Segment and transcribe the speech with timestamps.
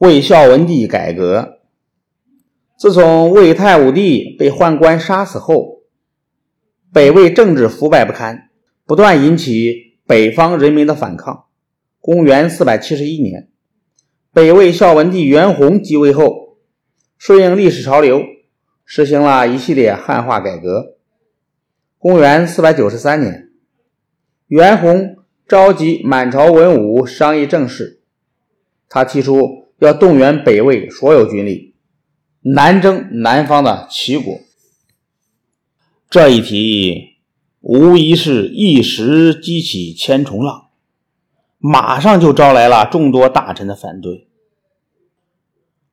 [0.00, 1.58] 魏孝文帝改革。
[2.78, 5.82] 自从魏太武帝被宦官杀死后，
[6.90, 8.48] 北魏政治腐败不堪，
[8.86, 11.44] 不断引起北方人民的反抗。
[12.00, 13.50] 公元四百七十一年，
[14.32, 16.56] 北魏孝文帝元宏继位后，
[17.18, 18.22] 顺应历史潮流，
[18.86, 20.96] 实行了一系列汉化改革。
[21.98, 23.50] 公元四百九十三年，
[24.46, 28.00] 元宏召集满朝文武商议政事，
[28.88, 31.74] 他提出要动员北魏所有军力。
[32.42, 34.40] 南征南方的齐国，
[36.08, 37.16] 这一提议
[37.60, 40.68] 无疑是一时激起千重浪，
[41.58, 44.26] 马上就招来了众多大臣的反对。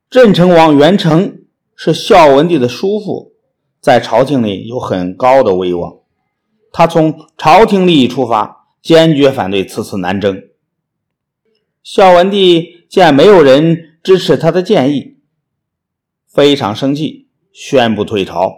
[0.10, 1.40] 镇城王元成
[1.76, 3.34] 是孝文帝的叔父，
[3.82, 5.98] 在朝廷里有很高的威望，
[6.72, 10.42] 他从朝廷利益出发，坚决反对此次南征。
[11.90, 15.20] 孝文帝见没有人支持他的建议。
[16.28, 18.52] 非常生气，宣布退朝。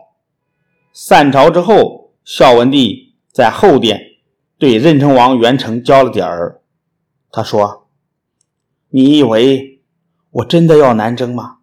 [0.92, 4.02] 散朝之后，孝文帝在后殿
[4.58, 6.64] 对任城王元成交了底儿。
[7.30, 7.88] 他说
[8.90, 9.84] ：“你以为
[10.32, 11.58] 我真的要南征吗？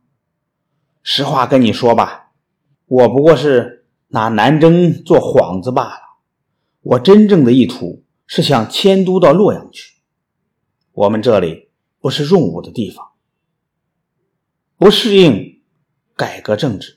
[1.02, 2.30] 实话跟你说吧，
[2.86, 6.00] 我不过是拿南征做幌子罢了。
[6.82, 9.95] 我真正的意图是想迁都到洛阳去。
[10.96, 11.68] 我们这里
[12.00, 13.06] 不是用武的地方，
[14.78, 15.54] 不适应。”
[16.16, 16.96] 改革政治，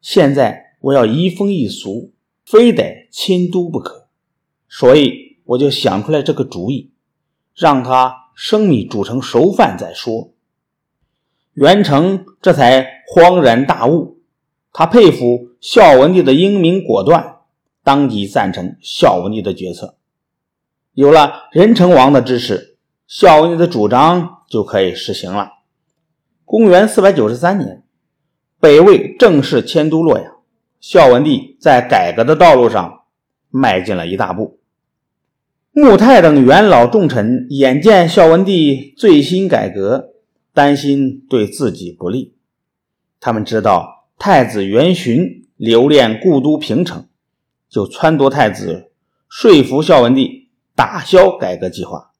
[0.00, 2.14] 现在我要移风易俗，
[2.46, 4.08] 非得迁都不可，
[4.70, 6.90] 所以我就想出来这个主意，
[7.54, 10.32] 让他生米煮成熟饭再说。
[11.52, 14.22] 袁成这才恍然大悟，
[14.72, 17.42] 他佩服孝文帝的英明果断，
[17.82, 19.98] 当即赞成孝文帝的决策。
[20.98, 25.52] 有了任成王的支持，孝文帝的主张就可以实行了。
[26.44, 27.84] 公元四百九十三年，
[28.58, 30.32] 北魏正式迁都洛阳，
[30.80, 33.02] 孝文帝在改革的道路上
[33.48, 34.58] 迈进了一大步。
[35.70, 40.14] 穆泰等元老重臣眼见孝文帝最新改革，
[40.52, 42.34] 担心对自己不利。
[43.20, 47.06] 他们知道太子元询留恋故都平城，
[47.70, 48.90] 就撺掇太子
[49.28, 50.47] 说服孝文帝
[50.78, 52.12] 打消改革计划。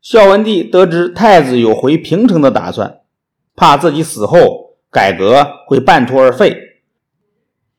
[0.00, 3.00] 孝文帝得知太子有回平城的打算。
[3.54, 6.56] 怕自己死后改革会半途而废，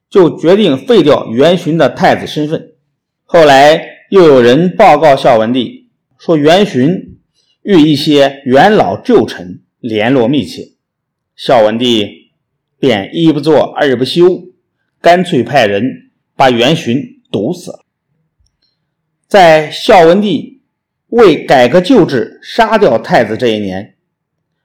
[0.08, 2.76] 就决定废掉元勋的太子身份。
[3.24, 7.18] 后来又有人报告孝文帝，说元勋
[7.64, 10.74] 与一些元老旧臣联络密切。
[11.36, 12.32] 孝文帝
[12.78, 14.44] 便一不做二不休，
[15.02, 17.83] 干脆派人把元勋毒死了。
[19.34, 20.62] 在孝文帝
[21.08, 23.96] 为改革旧制杀掉太子这一年，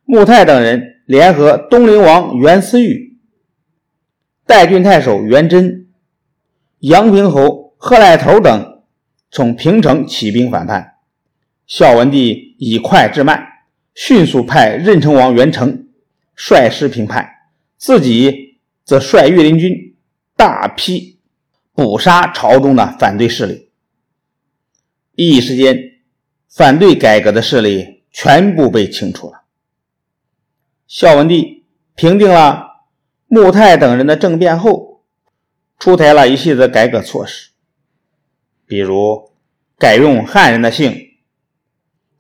[0.05, 0.97] 穆泰等人。
[1.07, 3.17] 联合东陵王袁思玉、
[4.45, 5.89] 代郡太守袁真、
[6.81, 8.83] 阳平侯贺赖头等，
[9.31, 10.97] 从平城起兵反叛。
[11.67, 13.43] 孝文帝以快制慢，
[13.95, 15.89] 迅速派任城王袁成
[16.37, 17.27] 率师平叛，
[17.79, 19.97] 自己则率御林军
[20.37, 21.19] 大批
[21.73, 23.68] 捕杀朝中的反对势力。
[25.21, 25.77] 一时间，
[26.49, 29.43] 反对改革的势力全部被清除了。
[30.87, 32.85] 孝文帝平定了
[33.27, 35.03] 穆泰等人的政变后，
[35.77, 37.51] 出台了一系列改革措施，
[38.65, 39.33] 比如
[39.77, 40.97] 改用汉人的姓，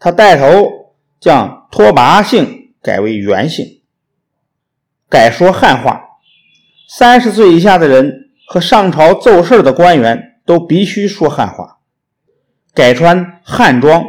[0.00, 3.80] 他带头将拓跋姓改为元姓，
[5.08, 6.02] 改说汉话，
[6.88, 11.67] 三十岁以下的人和上朝奏事的官员都必须说汉话，
[12.78, 14.04] 改穿汉装，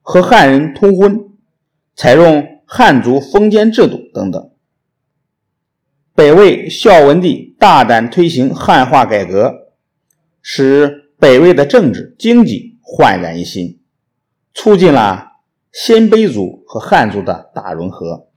[0.00, 1.28] 和汉人通婚，
[1.96, 2.46] 采用。
[2.72, 4.52] 汉族封建制度等等，
[6.14, 9.72] 北魏孝文帝大胆推行汉化改革，
[10.40, 13.80] 使北魏的政治经济焕然一新，
[14.54, 15.32] 促进了
[15.72, 18.29] 鲜卑族和汉族的大融合。